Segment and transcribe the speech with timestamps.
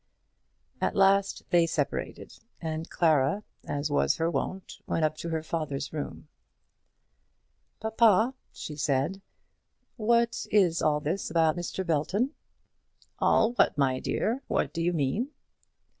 [0.81, 5.93] At last they separated, and Clara, as was her wont, went up to her father's
[5.93, 6.27] room.
[7.79, 9.21] "Papa," she said,
[9.97, 11.85] "what is all this about Mr.
[11.85, 12.33] Belton?"
[13.19, 14.41] "All what, my dear?
[14.47, 15.29] what do you mean?"